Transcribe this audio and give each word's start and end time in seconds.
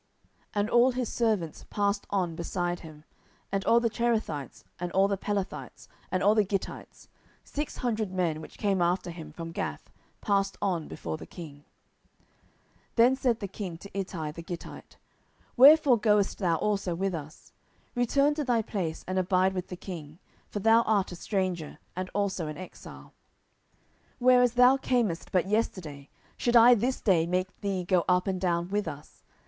10:015:018 0.25 0.29
And 0.55 0.69
all 0.71 0.91
his 0.93 1.13
servants 1.13 1.65
passed 1.69 2.07
on 2.09 2.35
beside 2.35 2.79
him; 2.79 3.03
and 3.51 3.63
all 3.65 3.79
the 3.79 3.87
Cherethites, 3.87 4.63
and 4.79 4.91
all 4.93 5.07
the 5.07 5.15
Pelethites, 5.15 5.87
and 6.11 6.23
all 6.23 6.33
the 6.33 6.43
Gittites, 6.43 7.07
six 7.43 7.77
hundred 7.77 8.11
men 8.11 8.41
which 8.41 8.57
came 8.57 8.81
after 8.81 9.11
him 9.11 9.31
from 9.31 9.51
Gath, 9.51 9.91
passed 10.19 10.57
on 10.59 10.87
before 10.87 11.17
the 11.17 11.27
king. 11.27 11.65
10:015:019 12.95 12.95
Then 12.95 13.15
said 13.15 13.39
the 13.41 13.47
king 13.47 13.77
to 13.77 13.91
Ittai 13.95 14.31
the 14.31 14.41
Gittite, 14.41 14.97
Wherefore 15.55 15.99
goest 15.99 16.39
thou 16.39 16.55
also 16.55 16.95
with 16.95 17.13
us? 17.13 17.51
return 17.93 18.33
to 18.33 18.43
thy 18.43 18.63
place, 18.63 19.05
and 19.07 19.19
abide 19.19 19.53
with 19.53 19.67
the 19.67 19.75
king: 19.77 20.17
for 20.49 20.57
thou 20.57 20.81
art 20.87 21.11
a 21.11 21.15
stranger, 21.15 21.77
and 21.95 22.09
also 22.15 22.47
an 22.47 22.57
exile. 22.57 23.13
10:015:020 24.13 24.13
Whereas 24.17 24.53
thou 24.53 24.77
camest 24.77 25.31
but 25.31 25.45
yesterday, 25.47 26.09
should 26.37 26.55
I 26.55 26.73
this 26.73 26.99
day 27.01 27.27
make 27.27 27.55
thee 27.61 27.83
go 27.83 28.03
up 28.09 28.25
and 28.25 28.41
down 28.41 28.69
with 28.69 28.87
us? 28.87 29.21